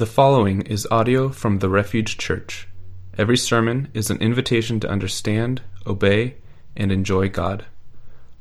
The 0.00 0.06
following 0.06 0.62
is 0.62 0.88
audio 0.90 1.28
from 1.28 1.58
the 1.58 1.68
Refuge 1.68 2.16
Church. 2.16 2.66
Every 3.18 3.36
sermon 3.36 3.90
is 3.92 4.08
an 4.08 4.16
invitation 4.16 4.80
to 4.80 4.88
understand, 4.88 5.60
obey, 5.86 6.36
and 6.74 6.90
enjoy 6.90 7.28
God. 7.28 7.66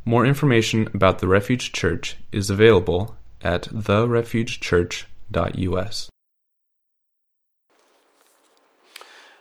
More 0.05 0.25
information 0.25 0.89
about 0.93 1.19
the 1.19 1.27
Refuge 1.27 1.73
Church 1.73 2.15
is 2.31 2.49
available 2.49 3.17
at 3.41 3.63
therefugechurch.us. 3.63 6.09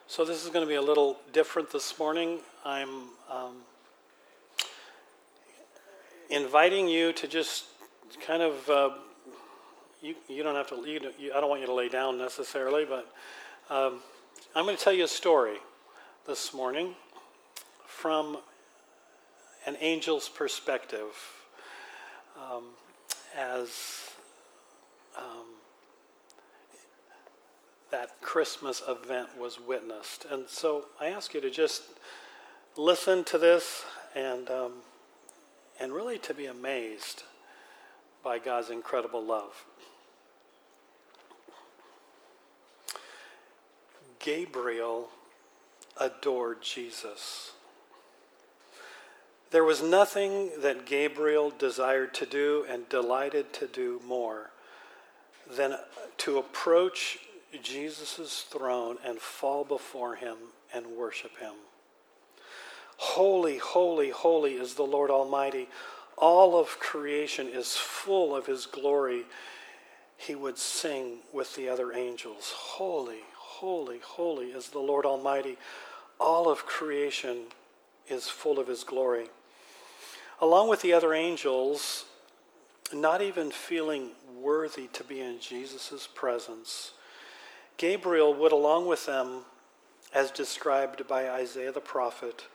So, 0.08 0.24
this 0.24 0.44
is 0.44 0.50
going 0.50 0.64
to 0.64 0.68
be 0.68 0.74
a 0.74 0.82
little 0.82 1.18
different 1.32 1.70
this 1.70 1.96
morning. 2.00 2.40
I'm 2.64 3.10
um, 3.30 3.58
inviting 6.28 6.88
you 6.88 7.12
to 7.12 7.28
just 7.28 7.66
kind 8.26 8.42
of 8.42 8.68
uh, 8.68 8.90
you, 10.08 10.14
you 10.28 10.42
don't 10.42 10.54
have 10.54 10.68
to, 10.68 10.76
you, 10.88 11.00
you, 11.18 11.32
I 11.34 11.40
don't 11.40 11.50
want 11.50 11.60
you 11.60 11.66
to 11.66 11.74
lay 11.74 11.88
down 11.88 12.16
necessarily, 12.16 12.86
but 12.86 13.12
um, 13.68 14.00
I'm 14.54 14.64
going 14.64 14.76
to 14.76 14.82
tell 14.82 14.92
you 14.92 15.04
a 15.04 15.08
story 15.08 15.58
this 16.26 16.54
morning 16.54 16.94
from 17.86 18.38
an 19.66 19.76
angel's 19.76 20.28
perspective 20.28 21.12
um, 22.40 22.64
as 23.36 24.12
um, 25.18 25.44
that 27.90 28.18
Christmas 28.22 28.82
event 28.88 29.28
was 29.38 29.58
witnessed. 29.60 30.26
And 30.30 30.48
so 30.48 30.86
I 30.98 31.08
ask 31.08 31.34
you 31.34 31.42
to 31.42 31.50
just 31.50 31.82
listen 32.78 33.24
to 33.24 33.36
this 33.36 33.84
and, 34.14 34.48
um, 34.48 34.72
and 35.78 35.92
really 35.92 36.18
to 36.20 36.32
be 36.32 36.46
amazed 36.46 37.24
by 38.24 38.38
God's 38.38 38.70
incredible 38.70 39.22
love. 39.22 39.66
Gabriel 44.28 45.08
adored 45.98 46.60
Jesus. 46.60 47.52
There 49.52 49.64
was 49.64 49.82
nothing 49.82 50.50
that 50.60 50.84
Gabriel 50.84 51.50
desired 51.58 52.12
to 52.12 52.26
do 52.26 52.66
and 52.68 52.86
delighted 52.90 53.54
to 53.54 53.66
do 53.66 54.02
more 54.06 54.50
than 55.50 55.78
to 56.18 56.36
approach 56.36 57.20
Jesus' 57.62 58.42
throne 58.42 58.98
and 59.02 59.18
fall 59.18 59.64
before 59.64 60.16
him 60.16 60.36
and 60.74 60.84
worship 60.88 61.38
him. 61.38 61.54
Holy, 62.98 63.56
holy, 63.56 64.10
holy 64.10 64.56
is 64.56 64.74
the 64.74 64.82
Lord 64.82 65.10
Almighty. 65.10 65.68
All 66.18 66.60
of 66.60 66.78
creation 66.78 67.48
is 67.48 67.76
full 67.76 68.36
of 68.36 68.44
his 68.44 68.66
glory. 68.66 69.24
He 70.18 70.34
would 70.34 70.58
sing 70.58 71.20
with 71.32 71.56
the 71.56 71.70
other 71.70 71.94
angels 71.94 72.52
Holy, 72.54 73.22
Holy, 73.58 73.98
holy 73.98 74.50
is 74.52 74.68
the 74.68 74.78
Lord 74.78 75.04
Almighty. 75.04 75.56
All 76.20 76.48
of 76.48 76.64
creation 76.64 77.46
is 78.06 78.28
full 78.28 78.60
of 78.60 78.68
his 78.68 78.84
glory. 78.84 79.26
Along 80.40 80.68
with 80.68 80.80
the 80.80 80.92
other 80.92 81.12
angels, 81.12 82.04
not 82.92 83.20
even 83.20 83.50
feeling 83.50 84.10
worthy 84.40 84.86
to 84.92 85.02
be 85.02 85.20
in 85.20 85.40
Jesus' 85.40 86.08
presence, 86.14 86.92
Gabriel 87.78 88.32
would, 88.32 88.52
along 88.52 88.86
with 88.86 89.06
them, 89.06 89.40
as 90.14 90.30
described 90.30 91.08
by 91.08 91.28
Isaiah 91.28 91.72
the 91.72 91.80
prophet, 91.80 92.46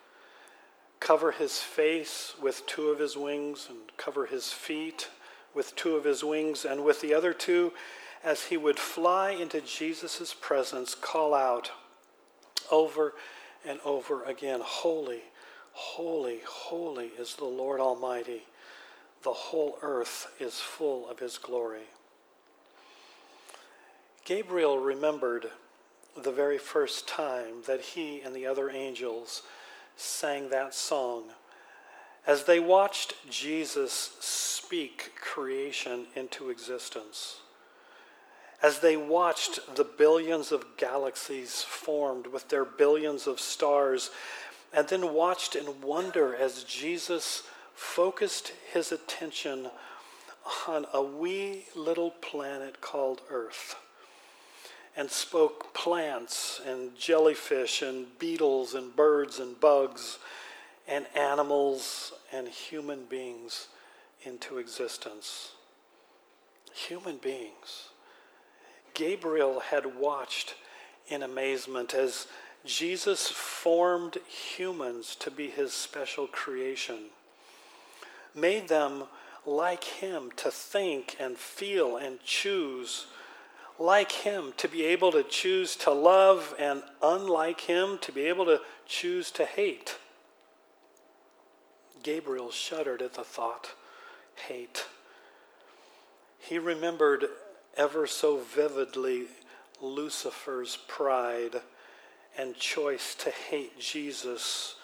cover 1.01 1.33
his 1.33 1.59
face 1.59 2.33
with 2.41 2.65
two 2.65 2.87
of 2.87 2.99
his 2.99 3.17
wings 3.17 3.67
and 3.69 3.79
cover 3.97 4.25
his 4.25 4.53
feet 4.53 5.09
with 5.53 5.75
two 5.75 5.97
of 5.97 6.05
his 6.05 6.23
wings, 6.23 6.63
and 6.63 6.85
with 6.85 7.01
the 7.01 7.13
other 7.13 7.33
two, 7.33 7.73
as 8.23 8.45
he 8.45 8.57
would 8.57 8.79
fly 8.79 9.31
into 9.31 9.59
Jesus' 9.61 10.33
presence, 10.39 10.95
call 10.95 11.33
out 11.33 11.71
over 12.71 13.13
and 13.65 13.79
over 13.83 14.23
again 14.23 14.61
Holy, 14.63 15.21
holy, 15.73 16.39
holy 16.47 17.07
is 17.19 17.35
the 17.35 17.45
Lord 17.45 17.79
Almighty. 17.79 18.43
The 19.23 19.33
whole 19.33 19.77
earth 19.81 20.33
is 20.39 20.59
full 20.59 21.07
of 21.09 21.19
his 21.19 21.37
glory. 21.37 21.87
Gabriel 24.25 24.79
remembered 24.79 25.47
the 26.21 26.31
very 26.31 26.57
first 26.57 27.07
time 27.07 27.63
that 27.67 27.81
he 27.81 28.21
and 28.21 28.35
the 28.35 28.45
other 28.45 28.69
angels 28.69 29.43
sang 29.95 30.49
that 30.49 30.73
song 30.73 31.23
as 32.25 32.45
they 32.45 32.59
watched 32.59 33.15
Jesus 33.29 34.15
speak 34.19 35.11
creation 35.19 36.05
into 36.15 36.49
existence 36.49 37.42
as 38.63 38.79
they 38.79 38.95
watched 38.95 39.75
the 39.75 39.83
billions 39.83 40.53
of 40.53 40.65
galaxies 40.77 41.61
formed 41.61 42.25
with 42.27 42.47
their 42.47 42.63
billions 42.63 43.27
of 43.27 43.39
stars, 43.39 44.09
and 44.71 44.87
then 44.87 45.13
watched 45.13 45.55
in 45.55 45.81
wonder 45.81 46.33
as 46.33 46.63
Jesus 46.63 47.43
focused 47.75 48.53
his 48.71 48.91
attention 48.91 49.69
on 50.67 50.85
a 50.93 51.03
wee 51.03 51.65
little 51.75 52.11
planet 52.11 52.79
called 52.81 53.21
Earth 53.29 53.75
and 54.95 55.09
spoke 55.09 55.73
plants 55.73 56.61
and 56.65 56.95
jellyfish 56.95 57.81
and 57.81 58.17
beetles 58.19 58.73
and 58.75 58.95
birds 58.95 59.39
and 59.39 59.59
bugs 59.59 60.19
and 60.87 61.05
animals 61.15 62.13
and 62.31 62.47
human 62.47 63.05
beings 63.05 63.67
into 64.23 64.57
existence. 64.57 65.53
Human 66.73 67.17
beings. 67.17 67.89
Gabriel 68.93 69.59
had 69.59 69.97
watched 69.97 70.55
in 71.07 71.23
amazement 71.23 71.93
as 71.93 72.27
Jesus 72.65 73.27
formed 73.27 74.17
humans 74.27 75.15
to 75.15 75.29
be 75.29 75.49
his 75.49 75.73
special 75.73 76.27
creation, 76.27 77.09
made 78.33 78.67
them 78.67 79.03
like 79.45 79.83
him 79.83 80.31
to 80.37 80.49
think 80.49 81.17
and 81.19 81.37
feel 81.37 81.97
and 81.97 82.23
choose, 82.23 83.07
like 83.77 84.11
him 84.11 84.53
to 84.57 84.67
be 84.67 84.85
able 84.85 85.11
to 85.11 85.23
choose 85.23 85.75
to 85.75 85.91
love, 85.91 86.55
and 86.57 86.83
unlike 87.01 87.61
him 87.61 87.97
to 87.99 88.11
be 88.11 88.21
able 88.21 88.45
to 88.45 88.61
choose 88.85 89.31
to 89.31 89.45
hate. 89.45 89.97
Gabriel 92.01 92.51
shuddered 92.51 93.01
at 93.01 93.13
the 93.13 93.23
thought 93.23 93.71
hate. 94.47 94.85
He 96.39 96.59
remembered 96.59 97.25
ever 97.77 98.07
so 98.07 98.37
vividly 98.37 99.25
Lucifer's 99.81 100.77
pride 100.87 101.61
and 102.37 102.55
choice 102.55 103.15
to 103.15 103.29
hate 103.29 103.79
Jesus, 103.79 104.75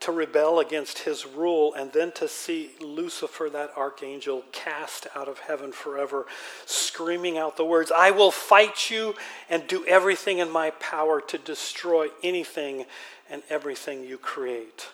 to 0.00 0.12
rebel 0.12 0.60
against 0.60 1.00
his 1.00 1.26
rule, 1.26 1.72
and 1.74 1.92
then 1.92 2.12
to 2.12 2.28
see 2.28 2.72
Lucifer, 2.80 3.48
that 3.50 3.72
archangel, 3.76 4.44
cast 4.52 5.06
out 5.14 5.28
of 5.28 5.38
heaven 5.38 5.72
forever, 5.72 6.26
screaming 6.66 7.38
out 7.38 7.56
the 7.56 7.64
words, 7.64 7.90
I 7.94 8.10
will 8.10 8.30
fight 8.30 8.90
you 8.90 9.14
and 9.48 9.66
do 9.66 9.86
everything 9.86 10.38
in 10.38 10.50
my 10.50 10.70
power 10.72 11.20
to 11.22 11.38
destroy 11.38 12.08
anything 12.22 12.84
and 13.30 13.42
everything 13.48 14.04
you 14.04 14.18
create. 14.18 14.88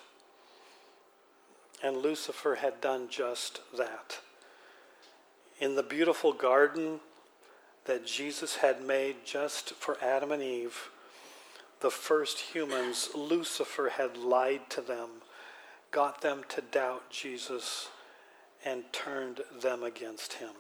And 1.83 1.97
Lucifer 1.97 2.57
had 2.57 2.81
done 2.81 3.09
just 3.09 3.61
that. 3.77 4.21
In 5.61 5.75
the 5.75 5.83
beautiful 5.83 6.33
garden, 6.33 7.01
that 7.87 8.07
Jesus 8.07 8.57
had 8.57 8.85
made 8.85 9.17
just 9.25 9.75
for 9.75 9.97
Adam 10.03 10.33
and 10.33 10.43
Eve, 10.43 10.91
the 11.81 11.91
first 11.91 12.39
humans, 12.39 13.09
Lucifer 13.15 13.89
had 13.89 14.17
lied 14.17 14.69
to 14.71 14.81
them, 14.81 15.09
got 15.91 16.21
them 16.21 16.43
to 16.51 16.61
doubt 16.61 17.11
Jesus, 17.11 17.89
and 18.65 18.93
turned 18.93 19.41
them 19.63 19.83
against 19.83 20.35
him. 20.35 20.51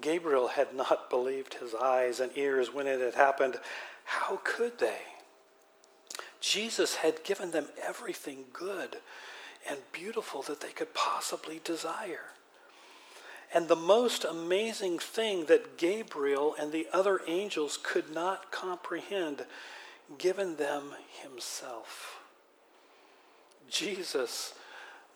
Gabriel 0.00 0.48
had 0.48 0.74
not 0.74 1.08
believed 1.10 1.54
his 1.54 1.74
eyes 1.74 2.20
and 2.20 2.32
ears 2.36 2.72
when 2.72 2.86
it 2.86 3.00
had 3.00 3.14
happened. 3.14 3.56
How 4.04 4.40
could 4.44 4.78
they? 4.78 4.98
Jesus 6.40 6.96
had 6.96 7.24
given 7.24 7.50
them 7.50 7.66
everything 7.82 8.44
good 8.52 8.98
and 9.68 9.78
beautiful 9.92 10.42
that 10.42 10.60
they 10.60 10.70
could 10.70 10.94
possibly 10.94 11.60
desire. 11.64 12.32
And 13.54 13.68
the 13.68 13.76
most 13.76 14.24
amazing 14.24 14.98
thing 14.98 15.46
that 15.46 15.78
Gabriel 15.78 16.54
and 16.58 16.72
the 16.72 16.88
other 16.92 17.20
angels 17.26 17.78
could 17.82 18.12
not 18.12 18.50
comprehend, 18.50 19.46
given 20.18 20.56
them 20.56 20.92
himself. 21.22 22.20
Jesus, 23.68 24.54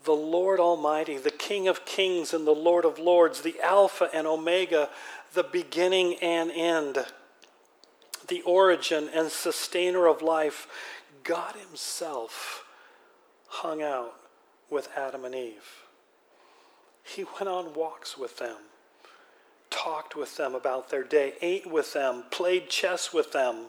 the 0.05 0.12
Lord 0.12 0.61
Almighty, 0.61 1.19
the 1.19 1.31
King 1.31 1.69
of 1.69 1.85
kings 1.85 2.32
and 2.32 2.47
the 2.47 2.53
Lord 2.53 2.85
of 2.85 2.99
lords, 2.99 3.43
the 3.43 3.61
Alpha 3.62 4.09
and 4.12 4.27
Omega, 4.27 4.88
the 5.35 5.43
beginning 5.44 6.17
and 6.23 6.50
end, 6.50 7.05
the 8.29 8.43
origin 8.43 9.09
and 9.15 9.31
sustainer 9.31 10.06
of 10.06 10.23
life, 10.23 10.67
God 11.23 11.55
Himself 11.56 12.65
hung 13.49 13.83
out 13.83 14.15
with 14.71 14.88
Adam 14.97 15.25
and 15.25 15.35
Eve. 15.35 15.85
He 17.02 17.25
went 17.25 17.49
on 17.49 17.75
walks 17.75 18.17
with 18.17 18.38
them, 18.38 18.56
talked 19.70 20.17
with 20.17 20.37
them 20.37 20.55
about 20.55 20.91
their 20.91 21.05
day, 21.05 21.35
ate 21.41 21.67
with 21.67 21.93
them, 21.93 22.25
played 22.31 22.69
chess 22.69 23.12
with 23.12 23.32
them, 23.32 23.67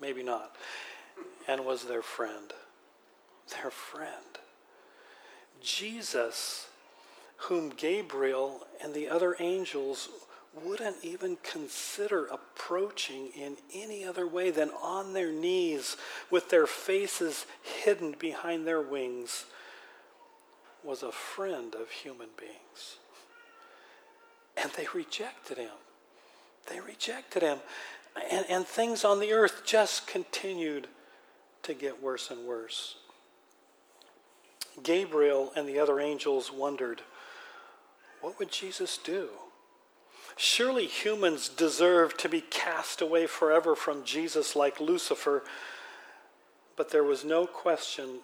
maybe 0.00 0.22
not, 0.22 0.56
and 1.46 1.64
was 1.64 1.84
their 1.84 2.02
friend. 2.02 2.52
Their 3.60 3.70
friend. 3.70 4.14
Jesus, 5.60 6.68
whom 7.36 7.70
Gabriel 7.70 8.66
and 8.82 8.94
the 8.94 9.08
other 9.08 9.36
angels 9.38 10.08
wouldn't 10.64 10.96
even 11.02 11.36
consider 11.42 12.26
approaching 12.26 13.28
in 13.36 13.56
any 13.72 14.04
other 14.04 14.26
way 14.26 14.50
than 14.50 14.70
on 14.82 15.12
their 15.12 15.30
knees 15.30 15.96
with 16.30 16.50
their 16.50 16.66
faces 16.66 17.46
hidden 17.62 18.16
behind 18.18 18.66
their 18.66 18.80
wings, 18.80 19.46
was 20.84 21.02
a 21.02 21.12
friend 21.12 21.74
of 21.74 21.90
human 21.90 22.28
beings. 22.38 22.96
And 24.56 24.70
they 24.72 24.86
rejected 24.94 25.58
him. 25.58 25.70
They 26.68 26.80
rejected 26.80 27.42
him. 27.42 27.58
And, 28.30 28.44
and 28.48 28.66
things 28.66 29.04
on 29.04 29.20
the 29.20 29.32
earth 29.32 29.62
just 29.64 30.06
continued 30.06 30.88
to 31.62 31.74
get 31.74 32.02
worse 32.02 32.30
and 32.30 32.46
worse. 32.46 32.96
Gabriel 34.82 35.52
and 35.56 35.68
the 35.68 35.78
other 35.78 36.00
angels 36.00 36.52
wondered 36.52 37.02
what 38.20 38.38
would 38.38 38.52
Jesus 38.52 38.98
do? 38.98 39.28
Surely 40.36 40.86
humans 40.86 41.48
deserve 41.48 42.16
to 42.18 42.28
be 42.28 42.40
cast 42.40 43.00
away 43.00 43.26
forever 43.26 43.74
from 43.74 44.04
Jesus 44.04 44.54
like 44.54 44.80
Lucifer. 44.80 45.42
But 46.76 46.90
there 46.90 47.04
was 47.04 47.24
no 47.24 47.46
question 47.46 48.20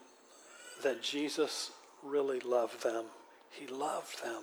that 0.83 1.03
Jesus 1.03 1.71
really 2.07 2.41
loved 2.41 2.83
them. 2.83 3.05
He 3.51 3.67
loved 3.67 4.23
them. 4.23 4.43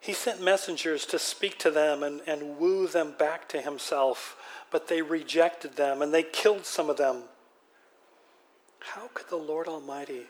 He 0.00 0.12
sent 0.12 0.42
messengers 0.42 1.04
to 1.06 1.18
speak 1.18 1.58
to 1.58 1.70
them 1.70 2.02
and, 2.02 2.20
and 2.26 2.58
woo 2.58 2.86
them 2.86 3.14
back 3.18 3.48
to 3.50 3.60
himself, 3.60 4.36
but 4.70 4.88
they 4.88 5.02
rejected 5.02 5.76
them 5.76 6.02
and 6.02 6.14
they 6.14 6.22
killed 6.22 6.64
some 6.64 6.88
of 6.88 6.96
them. 6.96 7.24
How 8.80 9.10
could 9.12 9.28
the 9.28 9.36
Lord 9.36 9.66
Almighty 9.66 10.22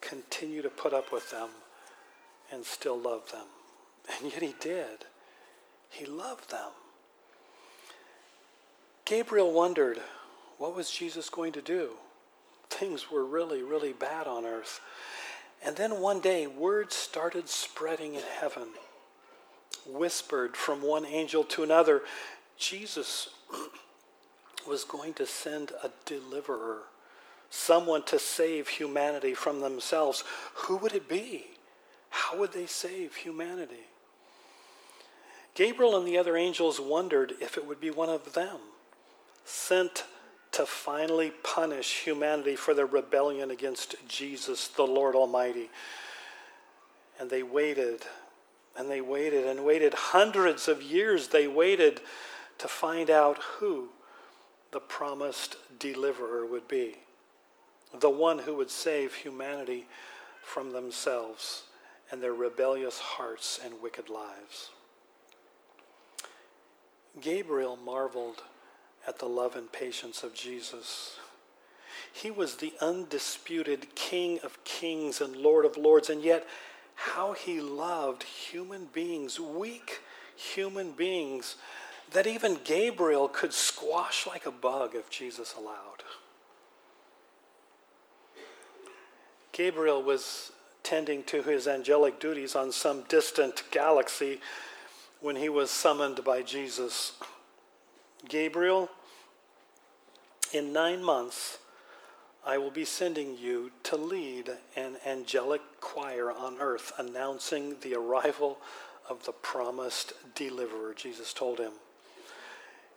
continue 0.00 0.62
to 0.62 0.70
put 0.70 0.92
up 0.92 1.12
with 1.12 1.30
them 1.30 1.48
and 2.52 2.64
still 2.64 2.98
love 2.98 3.30
them? 3.32 3.46
And 4.22 4.32
yet 4.32 4.42
he 4.42 4.54
did. 4.60 5.06
He 5.90 6.06
loved 6.06 6.50
them. 6.50 6.70
Gabriel 9.04 9.52
wondered, 9.52 9.98
what 10.58 10.74
was 10.74 10.90
Jesus 10.90 11.28
going 11.28 11.52
to 11.52 11.62
do? 11.62 11.90
Things 12.70 13.10
were 13.10 13.24
really, 13.24 13.62
really 13.62 13.92
bad 13.92 14.26
on 14.26 14.44
earth. 14.44 14.80
And 15.64 15.76
then 15.76 16.00
one 16.00 16.20
day, 16.20 16.46
words 16.46 16.94
started 16.94 17.48
spreading 17.48 18.14
in 18.14 18.22
heaven, 18.40 18.68
whispered 19.86 20.56
from 20.56 20.82
one 20.82 21.06
angel 21.06 21.44
to 21.44 21.62
another. 21.62 22.02
Jesus 22.58 23.30
was 24.68 24.84
going 24.84 25.14
to 25.14 25.26
send 25.26 25.72
a 25.82 25.90
deliverer, 26.04 26.82
someone 27.48 28.02
to 28.04 28.18
save 28.18 28.68
humanity 28.68 29.34
from 29.34 29.60
themselves. 29.60 30.24
Who 30.54 30.76
would 30.76 30.94
it 30.94 31.08
be? 31.08 31.46
How 32.10 32.38
would 32.38 32.52
they 32.52 32.66
save 32.66 33.16
humanity? 33.16 33.88
Gabriel 35.54 35.96
and 35.96 36.06
the 36.06 36.18
other 36.18 36.36
angels 36.36 36.80
wondered 36.80 37.34
if 37.40 37.56
it 37.56 37.66
would 37.66 37.80
be 37.80 37.90
one 37.90 38.08
of 38.08 38.34
them, 38.34 38.58
sent 39.44 40.04
to 40.54 40.64
finally 40.64 41.32
punish 41.42 42.04
humanity 42.04 42.54
for 42.54 42.74
their 42.74 42.86
rebellion 42.86 43.50
against 43.50 43.96
Jesus, 44.06 44.68
the 44.68 44.86
Lord 44.86 45.16
Almighty. 45.16 45.68
And 47.18 47.28
they 47.28 47.42
waited, 47.42 48.02
and 48.78 48.88
they 48.88 49.00
waited, 49.00 49.46
and 49.46 49.64
waited. 49.64 49.94
Hundreds 49.94 50.68
of 50.68 50.80
years 50.80 51.28
they 51.28 51.48
waited 51.48 52.00
to 52.58 52.68
find 52.68 53.10
out 53.10 53.38
who 53.58 53.88
the 54.70 54.78
promised 54.78 55.56
deliverer 55.80 56.46
would 56.46 56.68
be, 56.68 56.98
the 57.98 58.10
one 58.10 58.38
who 58.38 58.54
would 58.54 58.70
save 58.70 59.12
humanity 59.12 59.86
from 60.44 60.72
themselves 60.72 61.64
and 62.12 62.22
their 62.22 62.34
rebellious 62.34 62.98
hearts 62.98 63.58
and 63.64 63.82
wicked 63.82 64.08
lives. 64.08 64.70
Gabriel 67.20 67.76
marveled 67.76 68.42
at 69.06 69.18
the 69.18 69.26
love 69.26 69.56
and 69.56 69.70
patience 69.70 70.22
of 70.22 70.34
Jesus. 70.34 71.16
He 72.12 72.30
was 72.30 72.56
the 72.56 72.72
undisputed 72.80 73.94
King 73.94 74.38
of 74.42 74.62
kings 74.64 75.20
and 75.20 75.36
Lord 75.36 75.64
of 75.64 75.76
lords, 75.76 76.10
and 76.10 76.22
yet 76.22 76.46
how 76.94 77.32
he 77.32 77.60
loved 77.60 78.22
human 78.22 78.86
beings, 78.92 79.40
weak 79.40 80.00
human 80.36 80.92
beings, 80.92 81.56
that 82.12 82.26
even 82.26 82.58
Gabriel 82.64 83.28
could 83.28 83.52
squash 83.52 84.26
like 84.26 84.46
a 84.46 84.50
bug 84.50 84.94
if 84.94 85.10
Jesus 85.10 85.54
allowed. 85.58 86.04
Gabriel 89.52 90.02
was 90.02 90.52
tending 90.82 91.22
to 91.24 91.42
his 91.42 91.66
angelic 91.66 92.20
duties 92.20 92.54
on 92.54 92.70
some 92.70 93.02
distant 93.08 93.62
galaxy 93.70 94.40
when 95.20 95.36
he 95.36 95.48
was 95.48 95.70
summoned 95.70 96.22
by 96.24 96.42
Jesus. 96.42 97.12
Gabriel, 98.28 98.90
in 100.52 100.72
nine 100.72 101.02
months, 101.02 101.58
I 102.46 102.58
will 102.58 102.70
be 102.70 102.84
sending 102.84 103.38
you 103.38 103.70
to 103.84 103.96
lead 103.96 104.50
an 104.76 104.96
angelic 105.06 105.62
choir 105.80 106.30
on 106.30 106.58
earth 106.60 106.92
announcing 106.98 107.76
the 107.80 107.94
arrival 107.94 108.58
of 109.08 109.24
the 109.24 109.32
promised 109.32 110.12
deliverer, 110.34 110.94
Jesus 110.94 111.32
told 111.32 111.58
him. 111.58 111.72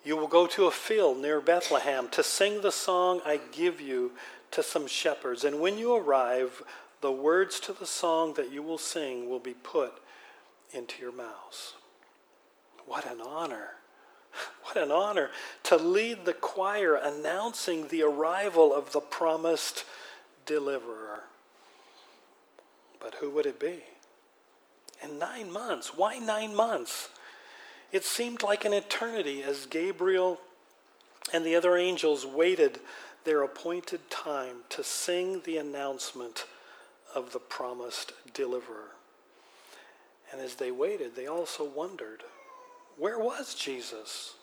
You 0.03 0.15
will 0.17 0.27
go 0.27 0.47
to 0.47 0.65
a 0.65 0.71
field 0.71 1.19
near 1.19 1.41
Bethlehem 1.41 2.09
to 2.09 2.23
sing 2.23 2.61
the 2.61 2.71
song 2.71 3.21
I 3.25 3.39
give 3.51 3.81
you 3.81 4.11
to 4.51 4.63
some 4.63 4.87
shepherds. 4.87 5.43
And 5.43 5.59
when 5.59 5.77
you 5.77 5.95
arrive, 5.95 6.61
the 7.01 7.11
words 7.11 7.59
to 7.61 7.73
the 7.73 7.85
song 7.85 8.33
that 8.35 8.51
you 8.51 8.63
will 8.63 8.77
sing 8.77 9.29
will 9.29 9.39
be 9.39 9.53
put 9.53 9.93
into 10.73 11.01
your 11.01 11.11
mouths. 11.11 11.73
What 12.85 13.05
an 13.05 13.21
honor. 13.21 13.71
What 14.63 14.83
an 14.83 14.91
honor 14.91 15.29
to 15.63 15.77
lead 15.77 16.25
the 16.25 16.33
choir 16.33 16.95
announcing 16.95 17.87
the 17.87 18.03
arrival 18.03 18.73
of 18.73 18.91
the 18.91 18.99
promised 18.99 19.85
deliverer. 20.45 21.21
But 22.99 23.15
who 23.15 23.29
would 23.31 23.45
it 23.45 23.59
be? 23.59 23.83
In 25.01 25.17
nine 25.17 25.51
months. 25.51 25.95
Why 25.95 26.17
nine 26.19 26.53
months? 26.53 27.09
It 27.91 28.03
seemed 28.03 28.43
like 28.43 28.65
an 28.65 28.73
eternity 28.73 29.41
as 29.41 29.65
Gabriel 29.67 30.39
and 31.33 31.45
the 31.45 31.55
other 31.55 31.77
angels 31.77 32.25
waited 32.25 32.79
their 33.23 33.43
appointed 33.43 34.09
time 34.09 34.57
to 34.69 34.83
sing 34.83 35.41
the 35.45 35.57
announcement 35.57 36.45
of 37.13 37.31
the 37.31 37.39
promised 37.39 38.13
deliverer. 38.33 38.91
And 40.31 40.41
as 40.41 40.55
they 40.55 40.71
waited, 40.71 41.15
they 41.15 41.27
also 41.27 41.63
wondered 41.63 42.23
where 42.97 43.19
was 43.19 43.53
Jesus? 43.53 44.33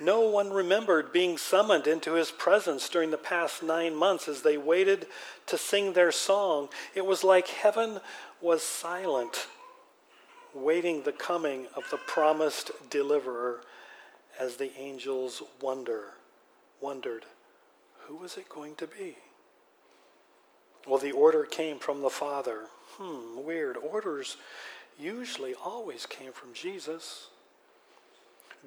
No 0.00 0.22
one 0.22 0.50
remembered 0.50 1.12
being 1.12 1.38
summoned 1.38 1.86
into 1.86 2.14
his 2.14 2.30
presence 2.30 2.88
during 2.88 3.10
the 3.10 3.18
past 3.18 3.62
nine 3.62 3.94
months 3.94 4.26
as 4.28 4.42
they 4.42 4.56
waited 4.56 5.06
to 5.46 5.56
sing 5.56 5.92
their 5.92 6.10
song. 6.10 6.68
It 6.94 7.06
was 7.06 7.22
like 7.22 7.46
heaven 7.48 8.00
was 8.40 8.62
silent, 8.62 9.46
waiting 10.54 11.02
the 11.02 11.12
coming 11.12 11.66
of 11.76 11.84
the 11.90 11.98
promised 11.98 12.72
deliverer 12.90 13.60
as 14.40 14.56
the 14.56 14.72
angels 14.76 15.42
wonder, 15.60 16.14
wondered, 16.80 17.24
who 18.06 18.16
was 18.16 18.36
it 18.36 18.48
going 18.48 18.74
to 18.76 18.86
be? 18.86 19.16
Well, 20.86 20.98
the 20.98 21.12
order 21.12 21.44
came 21.44 21.78
from 21.78 22.02
the 22.02 22.10
Father. 22.10 22.62
Hmm, 22.96 23.44
weird. 23.44 23.76
Orders 23.76 24.36
usually 24.98 25.54
always 25.54 26.06
came 26.06 26.32
from 26.32 26.52
Jesus. 26.54 27.28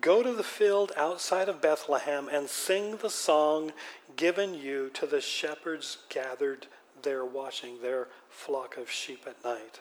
Go 0.01 0.21
to 0.21 0.33
the 0.33 0.43
field 0.43 0.91
outside 0.97 1.47
of 1.47 1.61
Bethlehem 1.61 2.27
and 2.31 2.49
sing 2.49 2.97
the 2.97 3.09
song 3.09 3.71
given 4.15 4.53
you 4.53 4.89
to 4.93 5.05
the 5.05 5.21
shepherds 5.21 5.99
gathered 6.09 6.67
there 7.01 7.23
watching 7.23 7.81
their 7.81 8.07
flock 8.29 8.77
of 8.77 8.89
sheep 8.89 9.25
at 9.27 9.43
night. 9.43 9.79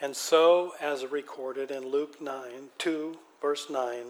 And 0.00 0.14
so, 0.14 0.74
as 0.80 1.04
recorded 1.06 1.70
in 1.70 1.88
Luke 1.88 2.20
9, 2.20 2.42
2, 2.78 3.18
verse 3.42 3.68
9, 3.68 4.04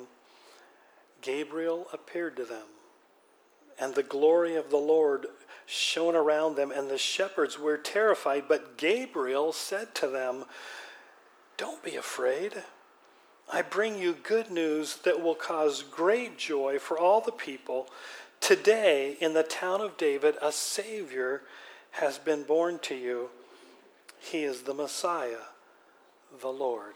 Gabriel 1.23 1.89
appeared 1.93 2.37
to 2.37 2.45
them, 2.45 2.67
and 3.79 3.95
the 3.95 4.03
glory 4.03 4.55
of 4.57 4.71
the 4.71 4.77
Lord 4.77 5.27
shone 5.69 6.17
around 6.17 6.57
them, 6.57 6.73
and 6.73 6.89
the 6.89 6.99
shepherds 6.99 7.59
were 7.59 7.77
terrified. 7.77 8.45
But 8.49 8.79
Gabriel 8.79 9.53
said 9.53 9.95
to 9.97 10.09
them, 10.09 10.47
Don't 11.57 11.83
be 11.83 11.95
afraid. 11.95 12.63
I 13.53 13.63
bring 13.63 13.99
you 13.99 14.17
good 14.23 14.51
news 14.51 14.97
that 15.05 15.23
will 15.23 15.35
cause 15.35 15.83
great 15.83 16.39
joy 16.39 16.79
for 16.79 16.99
all 16.99 17.21
the 17.21 17.33
people. 17.33 17.89
Today, 18.41 19.17
in 19.21 19.35
the 19.35 19.43
town 19.43 19.81
of 19.81 19.97
David, 19.97 20.37
a 20.41 20.53
Savior 20.53 21.43
has 21.93 22.19
been 22.19 22.45
born 22.45 22.79
to 22.81 22.95
you. 22.95 23.31
He 24.19 24.45
is 24.45 24.63
the 24.63 24.75
Messiah, 24.75 25.47
the 26.41 26.49
Lord. 26.49 26.95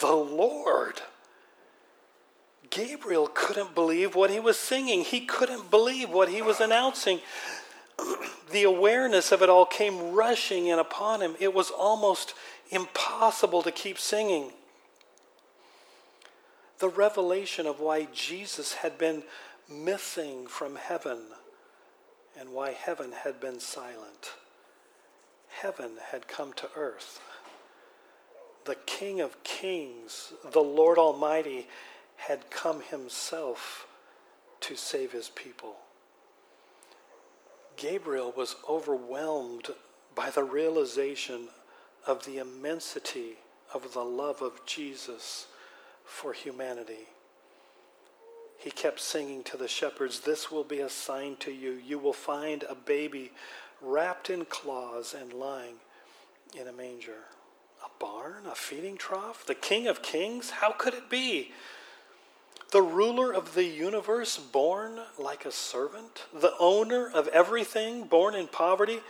The 0.00 0.14
Lord. 0.14 1.02
Gabriel 2.70 3.30
couldn't 3.32 3.74
believe 3.74 4.14
what 4.14 4.30
he 4.30 4.40
was 4.40 4.58
singing. 4.58 5.02
He 5.02 5.20
couldn't 5.20 5.70
believe 5.70 6.10
what 6.10 6.28
he 6.28 6.42
was 6.42 6.60
announcing. 6.60 7.20
The 8.50 8.64
awareness 8.64 9.32
of 9.32 9.42
it 9.42 9.48
all 9.48 9.66
came 9.66 10.12
rushing 10.12 10.68
in 10.68 10.78
upon 10.78 11.20
him. 11.20 11.34
It 11.40 11.52
was 11.52 11.70
almost 11.70 12.34
impossible 12.70 13.62
to 13.62 13.72
keep 13.72 13.98
singing. 13.98 14.52
The 16.78 16.88
revelation 16.88 17.66
of 17.66 17.80
why 17.80 18.08
Jesus 18.12 18.74
had 18.74 18.98
been 18.98 19.22
missing 19.68 20.46
from 20.46 20.76
heaven 20.76 21.18
and 22.38 22.50
why 22.50 22.72
heaven 22.72 23.12
had 23.12 23.40
been 23.40 23.60
silent. 23.60 24.34
Heaven 25.48 25.92
had 26.10 26.28
come 26.28 26.52
to 26.54 26.68
earth. 26.76 27.20
The 28.64 28.74
King 28.86 29.20
of 29.20 29.42
Kings, 29.44 30.32
the 30.52 30.60
Lord 30.60 30.98
Almighty, 30.98 31.68
had 32.16 32.50
come 32.50 32.82
himself 32.82 33.86
to 34.60 34.76
save 34.76 35.12
his 35.12 35.28
people. 35.28 35.76
Gabriel 37.76 38.32
was 38.36 38.56
overwhelmed 38.68 39.68
by 40.14 40.30
the 40.30 40.44
realization 40.44 41.48
of 42.06 42.24
the 42.24 42.38
immensity 42.38 43.38
of 43.72 43.92
the 43.92 44.04
love 44.04 44.42
of 44.42 44.64
Jesus 44.66 45.46
for 46.04 46.32
humanity. 46.32 47.08
He 48.58 48.70
kept 48.70 49.00
singing 49.00 49.42
to 49.44 49.56
the 49.56 49.68
shepherds, 49.68 50.20
This 50.20 50.50
will 50.50 50.64
be 50.64 50.80
a 50.80 50.88
sign 50.88 51.36
to 51.40 51.50
you. 51.50 51.72
You 51.72 51.98
will 51.98 52.12
find 52.12 52.62
a 52.62 52.74
baby 52.74 53.32
wrapped 53.82 54.30
in 54.30 54.44
cloths 54.46 55.14
and 55.14 55.32
lying 55.32 55.74
in 56.58 56.68
a 56.68 56.72
manger. 56.72 57.24
A 57.84 57.88
barn? 57.98 58.46
A 58.46 58.54
feeding 58.54 58.96
trough? 58.96 59.44
The 59.44 59.54
King 59.54 59.86
of 59.86 60.02
Kings? 60.02 60.50
How 60.50 60.72
could 60.72 60.94
it 60.94 61.10
be? 61.10 61.52
The 62.70 62.82
ruler 62.82 63.32
of 63.32 63.54
the 63.54 63.64
universe, 63.64 64.36
born 64.36 64.98
like 65.18 65.44
a 65.44 65.52
servant, 65.52 66.24
the 66.32 66.54
owner 66.58 67.08
of 67.08 67.28
everything, 67.28 68.04
born 68.04 68.34
in 68.34 68.48
poverty, 68.48 69.00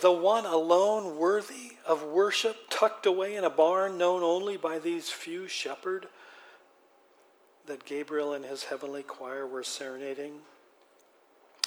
the 0.00 0.12
one 0.12 0.46
alone 0.46 1.16
worthy 1.16 1.76
of 1.86 2.02
worship, 2.02 2.56
tucked 2.68 3.06
away 3.06 3.36
in 3.36 3.44
a 3.44 3.50
barn 3.50 3.98
known 3.98 4.22
only 4.22 4.56
by 4.56 4.78
these 4.78 5.10
few 5.10 5.46
shepherd 5.46 6.08
that 7.66 7.84
Gabriel 7.84 8.32
and 8.32 8.44
his 8.44 8.64
heavenly 8.64 9.02
choir 9.02 9.46
were 9.46 9.62
serenading. 9.62 10.40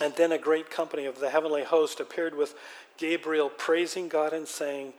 And 0.02 0.14
then 0.16 0.32
a 0.32 0.38
great 0.38 0.70
company 0.70 1.06
of 1.06 1.20
the 1.20 1.30
heavenly 1.30 1.64
host 1.64 2.00
appeared 2.00 2.36
with 2.36 2.56
Gabriel 2.98 3.50
praising 3.50 4.08
God 4.08 4.34
and 4.34 4.48
saying, 4.48 4.94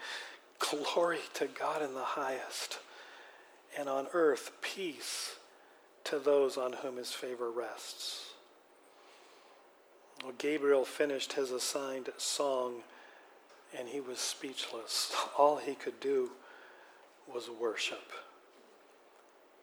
Glory 0.58 1.20
to 1.34 1.46
God 1.46 1.82
in 1.82 1.94
the 1.94 2.04
highest, 2.04 2.78
and 3.78 3.88
on 3.88 4.08
earth 4.12 4.50
peace 4.60 5.36
to 6.10 6.18
those 6.18 6.56
on 6.56 6.72
whom 6.72 6.96
his 6.96 7.12
favor 7.12 7.50
rests. 7.50 8.30
Well, 10.24 10.34
Gabriel 10.38 10.84
finished 10.84 11.34
his 11.34 11.52
assigned 11.52 12.10
song 12.16 12.82
and 13.78 13.88
he 13.88 14.00
was 14.00 14.18
speechless. 14.18 15.14
All 15.38 15.58
he 15.58 15.74
could 15.74 16.00
do 16.00 16.32
was 17.32 17.48
worship. 17.48 18.10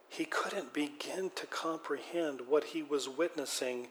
He 0.08 0.24
couldn't 0.24 0.74
begin 0.74 1.32
to 1.36 1.46
comprehend 1.48 2.42
what 2.48 2.64
he 2.64 2.82
was 2.82 3.10
witnessing. 3.10 3.88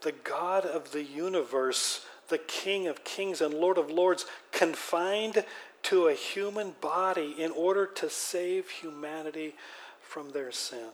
The 0.00 0.12
God 0.12 0.64
of 0.64 0.92
the 0.92 1.04
universe, 1.04 2.06
the 2.28 2.38
King 2.38 2.86
of 2.86 3.04
kings 3.04 3.42
and 3.42 3.52
Lord 3.52 3.76
of 3.76 3.90
lords, 3.90 4.24
confined 4.52 5.44
to 5.82 6.08
a 6.08 6.14
human 6.14 6.72
body 6.80 7.34
in 7.38 7.50
order 7.50 7.84
to 7.84 8.08
save 8.08 8.70
humanity 8.70 9.54
from 10.00 10.30
their 10.30 10.50
sin. 10.50 10.88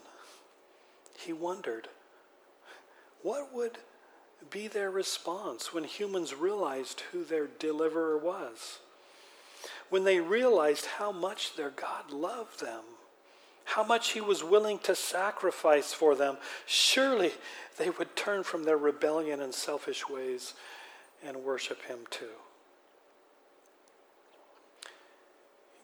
He 1.19 1.33
wondered, 1.33 1.89
what 3.23 3.53
would 3.53 3.79
be 4.51 4.69
their 4.69 4.91
response 4.91 5.73
when 5.73 5.85
humans 5.85 6.35
realized 6.35 7.03
who 7.13 7.25
their 7.25 7.47
deliverer 7.47 8.19
was? 8.19 8.79
When 9.89 10.05
they 10.05 10.21
realized 10.21 10.87
how 10.99 11.13
much 11.13 11.57
their 11.57 11.71
God 11.71 12.11
loved 12.11 12.61
them? 12.61 12.83
how 13.67 13.83
much 13.83 14.13
he 14.13 14.21
was 14.21 14.45
willing 14.45 14.79
to 14.79 14.95
sacrifice 14.95 15.93
for 15.93 16.15
them, 16.15 16.37
surely 16.67 17.33
they 17.77 17.91
would 17.91 18.15
turn 18.15 18.45
from 18.45 18.63
their 18.63 18.77
rebellion 18.77 19.41
and 19.41 19.53
selfish 19.53 20.09
ways 20.09 20.55
and 21.23 21.37
worship 21.37 21.83
him 21.83 21.99
too. 22.09 22.31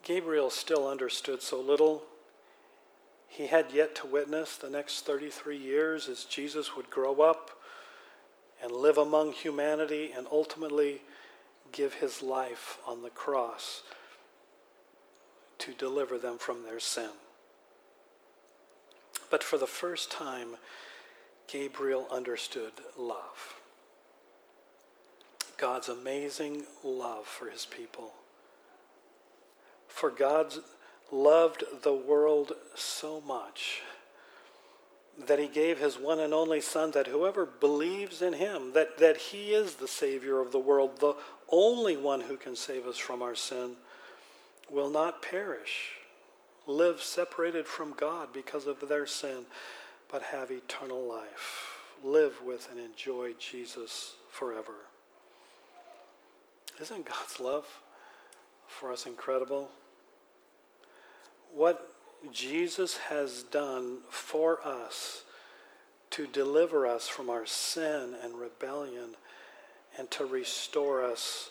Gabriel 0.05 0.49
still 0.49 0.89
understood 0.89 1.43
so 1.43 1.61
little. 1.61 2.05
He 3.33 3.47
had 3.47 3.73
yet 3.73 3.95
to 3.97 4.07
witness 4.07 4.57
the 4.57 4.69
next 4.69 5.07
33 5.07 5.57
years 5.57 6.07
as 6.07 6.25
Jesus 6.25 6.77
would 6.77 6.91
grow 6.91 7.23
up 7.23 7.51
and 8.63 8.71
live 8.71 8.99
among 8.99 9.33
humanity 9.33 10.13
and 10.15 10.27
ultimately 10.31 11.01
give 11.73 11.95
his 11.95 12.23
life 12.23 12.79
on 12.87 13.01
the 13.01 13.09
cross 13.09 13.85
to 15.61 15.73
deliver 15.73 16.19
them 16.19 16.37
from 16.37 16.63
their 16.63 16.79
sin. 16.79 17.09
But 19.31 19.43
for 19.43 19.57
the 19.57 19.67
first 19.67 20.11
time, 20.11 20.57
Gabriel 21.49 22.07
understood 22.11 22.73
love. 22.99 23.61
God's 25.57 25.89
amazing 25.89 26.65
love 26.85 27.25
for 27.27 27.49
his 27.49 27.65
people. 27.65 28.13
For 29.89 30.11
God 30.11 30.53
loved 31.13 31.63
the 31.83 31.95
world 31.95 32.53
so 32.75 33.21
much 33.21 33.83
that 35.27 35.39
he 35.39 35.47
gave 35.47 35.79
his 35.79 35.99
one 35.99 36.19
and 36.19 36.33
only 36.33 36.61
Son, 36.61 36.91
that 36.93 37.07
whoever 37.07 37.45
believes 37.45 38.23
in 38.23 38.33
him, 38.33 38.73
that, 38.73 38.99
that 38.99 39.19
he 39.19 39.53
is 39.53 39.75
the 39.75 39.87
Savior 39.87 40.41
of 40.41 40.53
the 40.53 40.59
world, 40.59 40.99
the 41.01 41.15
only 41.51 41.97
one 41.97 42.23
who 42.23 42.37
can 42.37 42.57
save 42.57 42.87
us 42.87 42.97
from 42.97 43.21
our 43.21 43.35
sin, 43.35 43.77
will 44.71 44.89
not 44.89 45.23
perish 45.23 45.91
live 46.67 47.03
separated 47.03 47.67
from 47.67 47.93
God 47.93 48.29
because 48.33 48.67
of 48.67 48.89
their 48.89 49.07
sin, 49.07 49.45
but 50.11 50.23
have 50.23 50.51
eternal 50.51 51.07
life. 51.07 51.79
Live 52.03 52.43
with 52.43 52.69
and 52.71 52.81
enjoy 52.81 53.35
Jesus 53.39 54.15
forever. 54.31 54.75
Isn't 56.81 57.05
God's 57.05 57.39
love 57.39 57.67
for 58.67 58.91
us 58.93 59.07
incredible? 59.07 59.71
What 61.55 61.89
Jesus 62.31 62.97
has 62.97 63.43
done 63.45 63.99
for 64.09 64.67
us 64.67 65.25
to 66.11 66.27
deliver 66.27 66.87
us 66.87 67.09
from 67.09 67.31
our 67.31 67.47
sin 67.47 68.15
and 68.23 68.35
rebellion 68.35 69.17
and 69.99 70.11
to 70.11 70.25
restore 70.25 71.05
us 71.05 71.51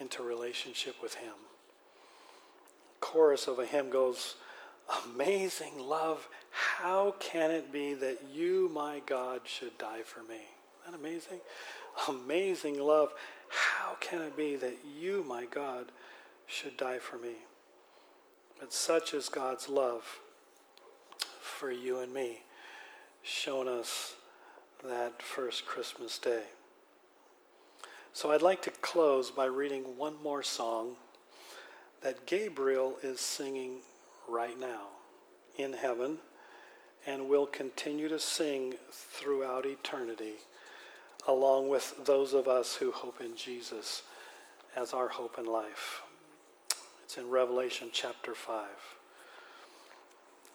into 0.00 0.22
relationship 0.22 0.96
with 1.02 1.14
Him. 1.14 1.34
Chorus 3.00 3.48
of 3.48 3.58
a 3.58 3.66
hymn 3.66 3.90
goes, 3.90 4.36
Amazing 5.06 5.78
love. 5.78 6.28
How 6.50 7.14
can 7.18 7.50
it 7.50 7.72
be 7.72 7.94
that 7.94 8.18
you, 8.32 8.70
my 8.74 9.00
God, 9.06 9.42
should 9.44 9.76
die 9.78 10.02
for 10.04 10.20
me? 10.20 10.40
Isn't 10.82 10.92
that 10.92 10.98
amazing? 10.98 11.40
Amazing 12.08 12.80
love. 12.80 13.12
How 13.48 13.96
can 14.00 14.22
it 14.22 14.36
be 14.36 14.56
that 14.56 14.78
you, 14.98 15.24
my 15.26 15.46
God, 15.46 15.92
should 16.46 16.76
die 16.76 16.98
for 16.98 17.16
me? 17.16 17.36
But 18.62 18.72
such 18.72 19.12
is 19.12 19.28
God's 19.28 19.68
love 19.68 20.20
for 21.40 21.72
you 21.72 21.98
and 21.98 22.14
me, 22.14 22.42
shown 23.24 23.66
us 23.66 24.14
that 24.84 25.20
first 25.20 25.66
Christmas 25.66 26.16
day. 26.16 26.44
So 28.12 28.30
I'd 28.30 28.40
like 28.40 28.62
to 28.62 28.70
close 28.70 29.32
by 29.32 29.46
reading 29.46 29.96
one 29.96 30.14
more 30.22 30.44
song 30.44 30.94
that 32.02 32.24
Gabriel 32.24 32.98
is 33.02 33.18
singing 33.18 33.78
right 34.28 34.56
now 34.60 34.90
in 35.58 35.72
heaven 35.72 36.18
and 37.04 37.28
will 37.28 37.46
continue 37.46 38.08
to 38.08 38.20
sing 38.20 38.74
throughout 38.92 39.66
eternity, 39.66 40.34
along 41.26 41.68
with 41.68 42.04
those 42.04 42.32
of 42.32 42.46
us 42.46 42.76
who 42.76 42.92
hope 42.92 43.20
in 43.20 43.36
Jesus 43.36 44.04
as 44.76 44.92
our 44.92 45.08
hope 45.08 45.36
in 45.36 45.46
life. 45.46 46.02
It's 47.12 47.18
in 47.18 47.28
Revelation 47.28 47.90
chapter 47.92 48.34
5. 48.34 48.66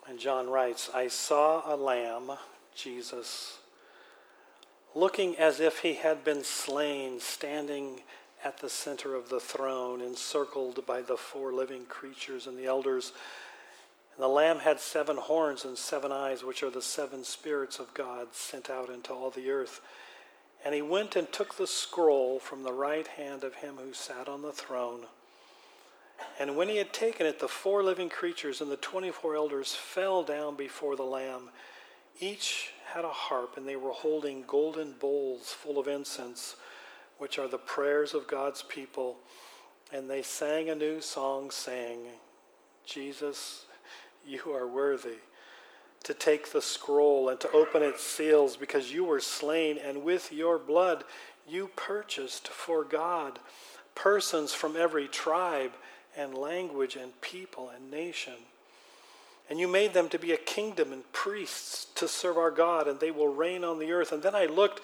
And 0.09 0.17
John 0.17 0.49
writes, 0.49 0.89
I 0.91 1.07
saw 1.07 1.61
a 1.71 1.77
lamb, 1.77 2.31
Jesus, 2.75 3.59
looking 4.95 5.37
as 5.37 5.59
if 5.59 5.81
he 5.81 5.93
had 5.93 6.23
been 6.23 6.43
slain, 6.43 7.19
standing 7.19 8.01
at 8.43 8.57
the 8.57 8.71
center 8.71 9.13
of 9.13 9.29
the 9.29 9.39
throne, 9.39 10.01
encircled 10.01 10.83
by 10.87 11.03
the 11.03 11.15
four 11.15 11.53
living 11.53 11.85
creatures 11.85 12.47
and 12.47 12.57
the 12.57 12.65
elders 12.65 13.11
and 14.15 14.23
the 14.23 14.27
Lamb 14.27 14.57
had 14.57 14.79
seven 14.79 15.17
horns 15.17 15.63
and 15.63 15.77
seven 15.77 16.11
eyes, 16.11 16.43
which 16.43 16.63
are 16.63 16.71
the 16.71 16.81
seven 16.81 17.23
spirits 17.23 17.77
of 17.77 17.93
God 17.93 18.29
sent 18.31 18.71
out 18.71 18.89
into 18.89 19.13
all 19.13 19.29
the 19.29 19.51
earth. 19.51 19.79
And 20.65 20.73
he 20.73 20.81
went 20.81 21.15
and 21.15 21.31
took 21.31 21.55
the 21.55 21.67
scroll 21.67 22.39
from 22.39 22.63
the 22.63 22.73
right 22.73 23.05
hand 23.05 23.43
of 23.43 23.53
him 23.53 23.75
who 23.75 23.93
sat 23.93 24.27
on 24.27 24.41
the 24.41 24.51
throne. 24.51 25.01
And 26.39 26.55
when 26.55 26.69
he 26.69 26.77
had 26.77 26.93
taken 26.93 27.25
it, 27.25 27.39
the 27.39 27.47
four 27.47 27.83
living 27.83 28.09
creatures 28.09 28.61
and 28.61 28.71
the 28.71 28.77
24 28.77 29.35
elders 29.35 29.73
fell 29.73 30.23
down 30.23 30.55
before 30.55 30.95
the 30.95 31.03
Lamb. 31.03 31.49
Each 32.19 32.71
had 32.93 33.05
a 33.05 33.09
harp, 33.09 33.57
and 33.57 33.67
they 33.67 33.75
were 33.75 33.91
holding 33.91 34.43
golden 34.47 34.93
bowls 34.93 35.51
full 35.51 35.79
of 35.79 35.87
incense, 35.87 36.55
which 37.17 37.37
are 37.37 37.47
the 37.47 37.57
prayers 37.57 38.13
of 38.13 38.27
God's 38.27 38.63
people. 38.63 39.17
And 39.91 40.09
they 40.09 40.21
sang 40.21 40.69
a 40.69 40.75
new 40.75 41.01
song, 41.01 41.51
saying, 41.51 41.99
Jesus, 42.85 43.65
you 44.25 44.41
are 44.53 44.67
worthy 44.67 45.19
to 46.03 46.13
take 46.13 46.51
the 46.51 46.61
scroll 46.61 47.29
and 47.29 47.39
to 47.39 47.51
open 47.51 47.83
its 47.83 48.03
seals 48.03 48.55
because 48.55 48.93
you 48.93 49.03
were 49.03 49.19
slain, 49.19 49.77
and 49.77 50.03
with 50.03 50.31
your 50.31 50.57
blood 50.57 51.03
you 51.47 51.69
purchased 51.75 52.47
for 52.47 52.83
God 52.83 53.39
persons 53.97 54.53
from 54.53 54.75
every 54.75 55.07
tribe 55.07 55.71
and 56.17 56.33
language 56.33 56.95
and 56.95 57.19
people 57.21 57.69
and 57.69 57.91
nation. 57.91 58.33
And 59.49 59.59
you 59.59 59.67
made 59.67 59.93
them 59.93 60.09
to 60.09 60.19
be 60.19 60.33
a 60.33 60.37
kingdom 60.37 60.91
and 60.91 61.09
priests 61.13 61.87
to 61.95 62.07
serve 62.07 62.37
our 62.37 62.51
God, 62.51 62.87
and 62.87 62.99
they 62.99 63.11
will 63.11 63.33
reign 63.33 63.63
on 63.63 63.79
the 63.79 63.91
earth. 63.91 64.11
And 64.11 64.21
then 64.21 64.35
I 64.35 64.45
looked 64.45 64.81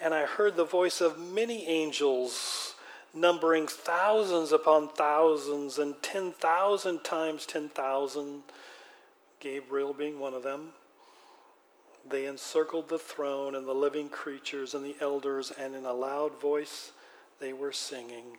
and 0.00 0.12
I 0.12 0.26
heard 0.26 0.56
the 0.56 0.64
voice 0.64 1.00
of 1.00 1.18
many 1.18 1.66
angels, 1.66 2.74
numbering 3.14 3.66
thousands 3.68 4.52
upon 4.52 4.88
thousands 4.88 5.78
and 5.78 5.94
10,000 6.02 7.04
times 7.04 7.46
10,000, 7.46 8.42
Gabriel 9.38 9.92
being 9.92 10.18
one 10.18 10.34
of 10.34 10.42
them. 10.42 10.70
They 12.08 12.26
encircled 12.26 12.88
the 12.88 12.98
throne 12.98 13.54
and 13.54 13.66
the 13.66 13.74
living 13.74 14.08
creatures 14.08 14.74
and 14.74 14.84
the 14.84 14.96
elders, 15.00 15.52
and 15.56 15.74
in 15.74 15.84
a 15.84 15.92
loud 15.92 16.40
voice 16.40 16.90
they 17.38 17.52
were 17.52 17.72
singing. 17.72 18.38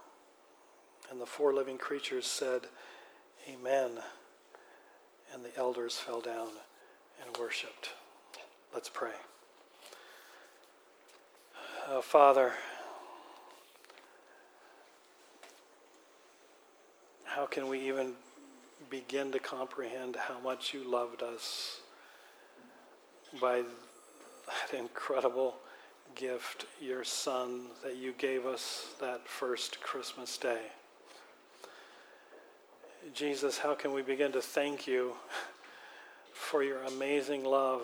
And 1.11 1.19
the 1.19 1.25
four 1.25 1.53
living 1.53 1.77
creatures 1.77 2.25
said, 2.25 2.61
Amen. 3.49 3.91
And 5.33 5.43
the 5.43 5.55
elders 5.57 5.97
fell 5.97 6.21
down 6.21 6.47
and 7.21 7.37
worshiped. 7.37 7.89
Let's 8.73 8.87
pray. 8.87 9.11
Uh, 11.89 12.01
Father, 12.01 12.53
how 17.25 17.45
can 17.45 17.67
we 17.67 17.85
even 17.89 18.13
begin 18.89 19.33
to 19.33 19.39
comprehend 19.39 20.15
how 20.15 20.39
much 20.39 20.73
you 20.73 20.89
loved 20.89 21.23
us 21.23 21.81
by 23.41 23.63
that 24.47 24.77
incredible 24.77 25.55
gift, 26.15 26.67
your 26.79 27.03
Son, 27.03 27.63
that 27.83 27.97
you 27.97 28.13
gave 28.17 28.45
us 28.45 28.93
that 29.01 29.27
first 29.27 29.81
Christmas 29.81 30.37
day? 30.37 30.61
Jesus, 33.15 33.57
how 33.57 33.73
can 33.73 33.93
we 33.93 34.03
begin 34.03 34.31
to 34.33 34.41
thank 34.41 34.85
you 34.85 35.15
for 36.33 36.63
your 36.63 36.83
amazing 36.83 37.43
love, 37.43 37.81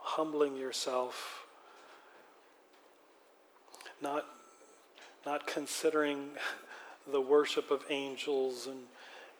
humbling 0.00 0.56
yourself, 0.56 1.44
not, 4.02 4.24
not 5.26 5.46
considering 5.46 6.30
the 7.12 7.20
worship 7.20 7.70
of 7.70 7.84
angels 7.90 8.66
and 8.66 8.78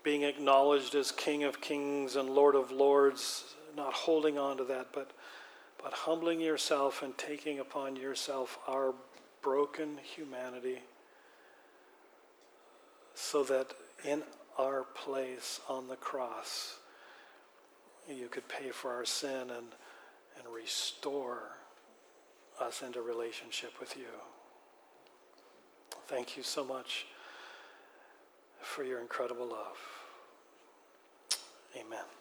being 0.02 0.22
acknowledged 0.22 0.94
as 0.94 1.10
King 1.12 1.44
of 1.44 1.62
Kings 1.62 2.16
and 2.16 2.28
Lord 2.28 2.54
of 2.54 2.70
Lords, 2.70 3.54
not 3.74 3.94
holding 3.94 4.38
on 4.38 4.58
to 4.58 4.64
that, 4.64 4.88
but, 4.92 5.12
but 5.82 5.94
humbling 5.94 6.40
yourself 6.40 7.02
and 7.02 7.16
taking 7.16 7.58
upon 7.58 7.96
yourself 7.96 8.58
our 8.68 8.94
broken 9.40 9.96
humanity 10.14 10.80
so 13.14 13.42
that 13.44 13.72
in 14.04 14.22
our 14.60 14.84
place 14.94 15.60
on 15.68 15.88
the 15.88 15.96
cross, 15.96 16.76
you 18.08 18.28
could 18.28 18.46
pay 18.48 18.70
for 18.70 18.92
our 18.92 19.04
sin 19.04 19.50
and, 19.50 19.50
and 20.36 20.54
restore 20.54 21.56
us 22.60 22.82
into 22.82 23.00
relationship 23.00 23.72
with 23.80 23.96
you. 23.96 24.12
Thank 26.06 26.36
you 26.36 26.42
so 26.42 26.64
much 26.64 27.06
for 28.60 28.84
your 28.84 29.00
incredible 29.00 29.48
love. 29.48 29.78
Amen. 31.76 32.19